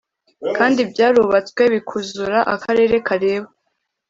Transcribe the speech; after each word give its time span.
kandi 0.57 0.79
byarubatswe 0.91 1.61
bikuzura 1.73 2.37
Akarere 2.53 2.95
kareba 3.07 3.47